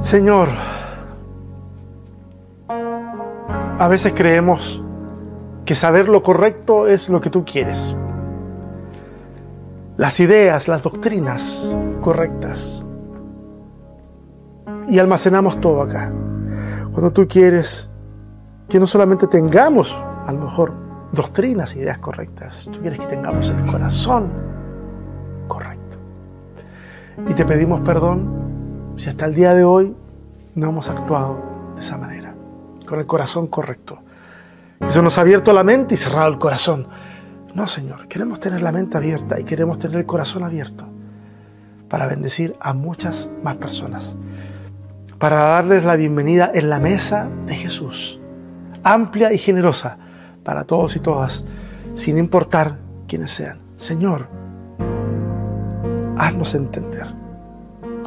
Señor, 0.00 0.48
A 3.80 3.88
veces 3.88 4.12
creemos 4.14 4.82
que 5.64 5.74
saber 5.74 6.10
lo 6.10 6.22
correcto 6.22 6.86
es 6.86 7.08
lo 7.08 7.22
que 7.22 7.30
tú 7.30 7.46
quieres. 7.46 7.96
Las 10.00 10.18
ideas, 10.18 10.66
las 10.66 10.82
doctrinas 10.82 11.70
correctas. 12.00 12.82
Y 14.88 14.98
almacenamos 14.98 15.60
todo 15.60 15.82
acá. 15.82 16.10
Cuando 16.90 17.12
tú 17.12 17.28
quieres 17.28 17.90
que 18.66 18.80
no 18.80 18.86
solamente 18.86 19.26
tengamos, 19.26 20.02
a 20.26 20.32
lo 20.32 20.38
mejor, 20.46 20.72
doctrinas, 21.12 21.76
ideas 21.76 21.98
correctas, 21.98 22.70
tú 22.72 22.80
quieres 22.80 22.98
que 22.98 23.08
tengamos 23.08 23.50
el 23.50 23.66
corazón 23.66 24.32
correcto. 25.46 25.98
Y 27.28 27.34
te 27.34 27.44
pedimos 27.44 27.82
perdón 27.82 28.94
si 28.96 29.10
hasta 29.10 29.26
el 29.26 29.34
día 29.34 29.52
de 29.52 29.64
hoy 29.64 29.94
no 30.54 30.70
hemos 30.70 30.88
actuado 30.88 31.42
de 31.74 31.82
esa 31.82 31.98
manera 31.98 32.34
con 32.86 33.00
el 33.00 33.06
corazón 33.06 33.48
correcto. 33.48 33.98
Se 34.88 35.02
nos 35.02 35.18
ha 35.18 35.20
abierto 35.20 35.52
la 35.52 35.62
mente 35.62 35.92
y 35.92 35.98
cerrado 35.98 36.28
el 36.28 36.38
corazón. 36.38 36.86
No, 37.54 37.66
Señor, 37.66 38.06
queremos 38.06 38.38
tener 38.38 38.62
la 38.62 38.70
mente 38.70 38.96
abierta 38.96 39.40
y 39.40 39.44
queremos 39.44 39.78
tener 39.78 39.98
el 39.98 40.06
corazón 40.06 40.44
abierto 40.44 40.86
para 41.88 42.06
bendecir 42.06 42.54
a 42.60 42.72
muchas 42.72 43.28
más 43.42 43.56
personas, 43.56 44.16
para 45.18 45.36
darles 45.36 45.84
la 45.84 45.96
bienvenida 45.96 46.50
en 46.54 46.70
la 46.70 46.78
mesa 46.78 47.28
de 47.46 47.56
Jesús, 47.56 48.20
amplia 48.84 49.32
y 49.32 49.38
generosa 49.38 49.98
para 50.44 50.64
todos 50.64 50.94
y 50.94 51.00
todas, 51.00 51.44
sin 51.94 52.18
importar 52.18 52.78
quiénes 53.08 53.32
sean. 53.32 53.58
Señor, 53.76 54.28
haznos 56.16 56.54
entender 56.54 57.12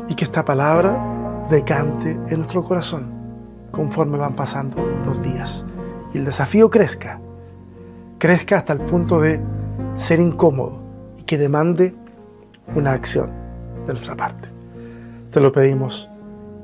y 0.08 0.16
que 0.16 0.24
esta 0.24 0.46
palabra 0.46 1.46
decante 1.50 2.12
en 2.12 2.38
nuestro 2.38 2.64
corazón 2.64 3.12
conforme 3.72 4.18
van 4.18 4.36
pasando 4.36 4.78
los 5.06 5.22
días. 5.22 5.66
Y 6.14 6.20
el 6.20 6.26
desafío 6.26 6.70
crezca, 6.70 7.20
crezca 8.24 8.56
hasta 8.56 8.72
el 8.72 8.80
punto 8.80 9.20
de 9.20 9.38
ser 9.98 10.22
incómodo 10.22 10.80
y 11.18 11.24
que 11.24 11.38
demande 11.38 11.94
una 12.74 12.94
acción 12.94 13.30
de 13.86 13.92
nuestra 13.92 14.16
parte. 14.16 14.48
Te 15.30 15.42
lo 15.42 15.52
pedimos 15.52 16.10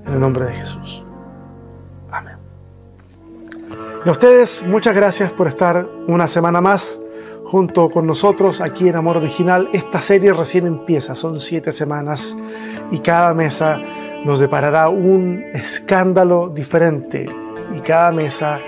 en 0.06 0.14
el 0.14 0.22
nombre 0.22 0.46
de 0.46 0.54
Jesús. 0.54 1.04
Amén. 2.12 2.38
Y 4.06 4.08
a 4.08 4.12
ustedes, 4.14 4.64
muchas 4.66 4.96
gracias 4.96 5.34
por 5.34 5.50
estar 5.50 5.86
una 6.08 6.30
semana 6.30 6.62
más 6.62 7.02
junto 7.44 7.90
con 7.90 8.08
nosotros 8.08 8.62
aquí 8.62 8.88
en 8.88 8.96
Amor 8.96 9.18
Original. 9.18 9.70
Esta 9.74 10.00
serie 10.00 10.32
recién 10.32 10.66
empieza, 10.66 11.14
son 11.14 11.42
siete 11.42 11.74
semanas 11.74 12.38
y 12.90 13.00
cada 13.00 13.34
mesa 13.34 13.78
nos 14.24 14.40
deparará 14.40 14.88
un 14.88 15.44
escándalo 15.54 16.48
diferente 16.56 17.28
y 17.76 17.82
cada 17.82 18.14
mesa 18.14 18.62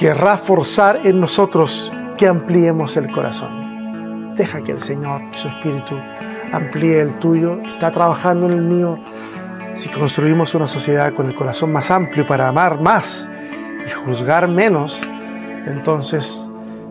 querrá 0.00 0.38
forzar 0.38 1.00
en 1.04 1.20
nosotros 1.20 1.92
que 2.16 2.26
ampliemos 2.26 2.96
el 2.96 3.10
corazón. 3.10 4.34
Deja 4.34 4.62
que 4.62 4.72
el 4.72 4.80
Señor, 4.80 5.20
su 5.32 5.46
Espíritu, 5.48 5.94
amplíe 6.52 7.02
el 7.02 7.18
tuyo, 7.18 7.60
está 7.74 7.90
trabajando 7.90 8.46
en 8.46 8.52
el 8.52 8.62
mío. 8.62 8.98
Si 9.74 9.90
construimos 9.90 10.54
una 10.54 10.66
sociedad 10.66 11.12
con 11.12 11.26
el 11.26 11.34
corazón 11.34 11.70
más 11.70 11.90
amplio 11.90 12.26
para 12.26 12.48
amar 12.48 12.80
más 12.80 13.28
y 13.86 13.90
juzgar 13.90 14.48
menos, 14.48 15.02
entonces 15.66 16.48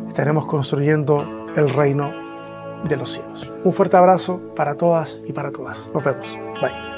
estaremos 0.08 0.46
construyendo 0.46 1.48
el 1.56 1.68
reino 1.68 2.14
de 2.84 2.96
los 2.96 3.14
cielos. 3.14 3.52
Un 3.64 3.74
fuerte 3.74 3.98
abrazo 3.98 4.40
para 4.56 4.76
todas 4.76 5.24
y 5.28 5.34
para 5.34 5.52
todas. 5.52 5.90
Nos 5.96 6.04
vemos. 6.04 6.38
Bye. 6.62 6.89